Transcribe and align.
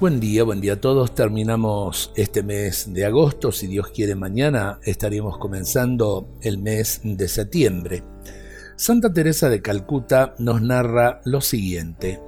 Buen 0.00 0.18
día, 0.18 0.44
buen 0.44 0.62
día 0.62 0.72
a 0.72 0.80
todos. 0.80 1.14
Terminamos 1.14 2.10
este 2.16 2.42
mes 2.42 2.90
de 2.90 3.04
agosto. 3.04 3.52
Si 3.52 3.66
Dios 3.66 3.88
quiere, 3.88 4.14
mañana 4.14 4.78
estaríamos 4.82 5.36
comenzando 5.36 6.38
el 6.40 6.56
mes 6.56 7.02
de 7.04 7.28
septiembre. 7.28 8.02
Santa 8.76 9.12
Teresa 9.12 9.50
de 9.50 9.60
Calcuta 9.60 10.34
nos 10.38 10.62
narra 10.62 11.20
lo 11.26 11.42
siguiente. 11.42 12.18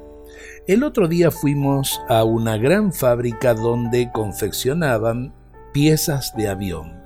El 0.66 0.84
otro 0.84 1.08
día 1.08 1.30
fuimos 1.30 1.98
a 2.10 2.24
una 2.24 2.58
gran 2.58 2.92
fábrica 2.92 3.54
donde 3.54 4.10
confeccionaban 4.12 5.32
piezas 5.72 6.34
de 6.36 6.48
avión. 6.48 7.00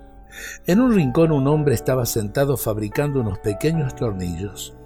En 0.66 0.80
un 0.80 0.92
rincón 0.92 1.30
un 1.30 1.46
hombre 1.46 1.76
estaba 1.76 2.06
sentado 2.06 2.56
fabricando 2.56 3.20
unos 3.20 3.38
pequeños 3.38 3.94
tornillos. 3.94 4.76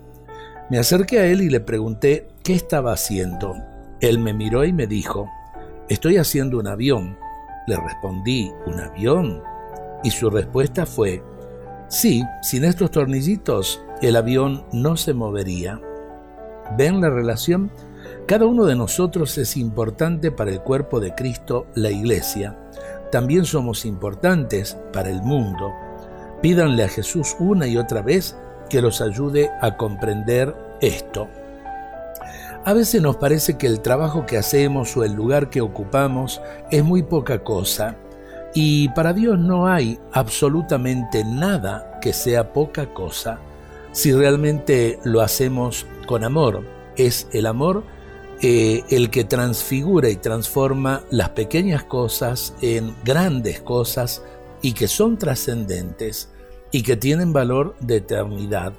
Me 0.68 0.78
acerqué 0.78 1.20
a 1.20 1.24
él 1.24 1.40
y 1.40 1.48
le 1.48 1.60
pregunté 1.60 2.28
qué 2.44 2.52
estaba 2.52 2.92
haciendo. 2.92 3.54
Él 4.02 4.18
me 4.18 4.34
miró 4.34 4.66
y 4.66 4.74
me 4.74 4.86
dijo, 4.86 5.30
Estoy 5.90 6.18
haciendo 6.18 6.60
un 6.60 6.68
avión. 6.68 7.18
Le 7.66 7.76
respondí, 7.76 8.52
¿un 8.64 8.78
avión? 8.78 9.42
Y 10.04 10.12
su 10.12 10.30
respuesta 10.30 10.86
fue, 10.86 11.20
sí, 11.88 12.22
sin 12.42 12.62
estos 12.62 12.92
tornillitos 12.92 13.82
el 14.00 14.14
avión 14.14 14.64
no 14.72 14.96
se 14.96 15.14
movería. 15.14 15.80
¿Ven 16.78 17.00
la 17.00 17.10
relación? 17.10 17.72
Cada 18.26 18.46
uno 18.46 18.66
de 18.66 18.76
nosotros 18.76 19.36
es 19.36 19.56
importante 19.56 20.30
para 20.30 20.52
el 20.52 20.60
cuerpo 20.60 21.00
de 21.00 21.12
Cristo, 21.16 21.66
la 21.74 21.90
Iglesia. 21.90 22.56
También 23.10 23.44
somos 23.44 23.84
importantes 23.84 24.78
para 24.92 25.10
el 25.10 25.22
mundo. 25.22 25.72
Pídanle 26.40 26.84
a 26.84 26.88
Jesús 26.88 27.34
una 27.40 27.66
y 27.66 27.76
otra 27.76 28.00
vez 28.00 28.36
que 28.68 28.80
los 28.80 29.00
ayude 29.00 29.50
a 29.60 29.76
comprender 29.76 30.54
esto. 30.80 31.26
A 32.62 32.74
veces 32.74 33.00
nos 33.00 33.16
parece 33.16 33.56
que 33.56 33.66
el 33.66 33.80
trabajo 33.80 34.26
que 34.26 34.36
hacemos 34.36 34.94
o 34.94 35.02
el 35.02 35.14
lugar 35.14 35.48
que 35.48 35.62
ocupamos 35.62 36.42
es 36.70 36.84
muy 36.84 37.02
poca 37.02 37.42
cosa. 37.42 37.96
Y 38.54 38.90
para 38.90 39.14
Dios 39.14 39.38
no 39.38 39.66
hay 39.66 39.98
absolutamente 40.12 41.24
nada 41.24 41.98
que 42.02 42.12
sea 42.12 42.52
poca 42.52 42.92
cosa. 42.92 43.38
Si 43.92 44.12
realmente 44.12 44.98
lo 45.04 45.22
hacemos 45.22 45.86
con 46.06 46.22
amor, 46.22 46.62
es 46.96 47.28
el 47.32 47.46
amor 47.46 47.82
eh, 48.42 48.84
el 48.90 49.08
que 49.08 49.24
transfigura 49.24 50.10
y 50.10 50.16
transforma 50.16 51.02
las 51.10 51.30
pequeñas 51.30 51.84
cosas 51.84 52.54
en 52.60 52.94
grandes 53.04 53.62
cosas 53.62 54.22
y 54.60 54.74
que 54.74 54.86
son 54.86 55.16
trascendentes 55.16 56.28
y 56.72 56.82
que 56.82 56.96
tienen 56.96 57.32
valor 57.32 57.74
de 57.80 57.96
eternidad. 57.96 58.74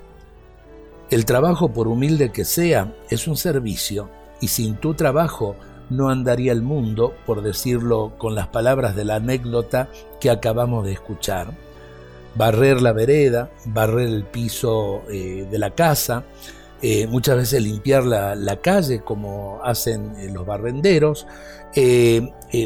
El 1.11 1.25
trabajo, 1.25 1.73
por 1.73 1.89
humilde 1.89 2.31
que 2.31 2.45
sea, 2.45 2.95
es 3.09 3.27
un 3.27 3.35
servicio, 3.35 4.09
y 4.39 4.47
sin 4.47 4.77
tu 4.77 4.93
trabajo 4.93 5.57
no 5.89 6.09
andaría 6.09 6.53
el 6.53 6.61
mundo, 6.61 7.13
por 7.25 7.41
decirlo 7.41 8.13
con 8.17 8.33
las 8.33 8.47
palabras 8.47 8.95
de 8.95 9.03
la 9.03 9.15
anécdota 9.15 9.89
que 10.21 10.29
acabamos 10.29 10.85
de 10.85 10.93
escuchar. 10.93 11.51
Barrer 12.35 12.81
la 12.81 12.93
vereda, 12.93 13.51
barrer 13.65 14.07
el 14.07 14.23
piso 14.23 15.01
eh, 15.11 15.45
de 15.51 15.59
la 15.59 15.71
casa, 15.71 16.23
eh, 16.81 17.07
muchas 17.07 17.35
veces 17.35 17.61
limpiar 17.61 18.05
la, 18.05 18.59
calle 18.61 19.01
como 19.01 19.59
hacen 19.65 20.15
eh, 20.15 20.29
los 20.31 20.45
barrenderos. 20.45 21.27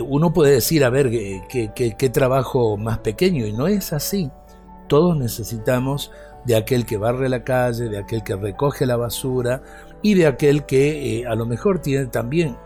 uno 0.08 0.34
puede 0.34 0.52
decir, 0.54 0.86
a 0.86 0.92
ver, 0.92 1.10
qué 1.10 2.10
trabajo 2.14 2.78
más 2.78 3.00
pequeño, 3.00 3.48
y 3.48 3.54
no 3.54 3.66
es 3.66 3.92
así. 3.92 4.30
Todos 4.88 5.18
necesitamos 5.18 6.12
de 6.46 6.56
aquel 6.56 6.86
que 6.86 6.98
barre 6.98 7.30
la 7.30 7.44
calle, 7.44 7.90
de 7.90 7.98
aquel 7.98 8.24
que 8.24 8.36
recoge 8.36 8.86
la 8.86 8.96
basura 8.96 9.62
y 10.02 10.14
de 10.14 10.28
aquel 10.28 10.66
que 10.66 11.20
eh, 11.20 11.28
a 11.28 11.36
lo 11.36 11.46
mejor 11.46 11.80
tiene 11.80 12.06
también 12.08 12.58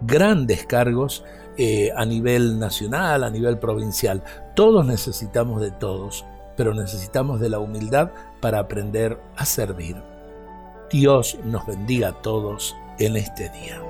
grandes 0.00 0.66
cargos 0.66 1.24
eh, 1.56 1.90
a 1.96 2.04
nivel 2.04 2.58
nacional, 2.58 3.24
a 3.24 3.30
nivel 3.30 3.58
provincial. 3.58 4.22
Todos 4.54 4.86
necesitamos 4.86 5.60
de 5.60 5.70
todos, 5.70 6.24
pero 6.56 6.74
necesitamos 6.74 7.40
de 7.40 7.48
la 7.48 7.58
humildad 7.58 8.10
para 8.40 8.58
aprender 8.58 9.18
a 9.36 9.44
servir. 9.44 9.96
Dios 10.90 11.38
nos 11.44 11.66
bendiga 11.66 12.08
a 12.08 12.22
todos 12.22 12.76
en 12.98 13.16
este 13.16 13.48
día. 13.50 13.80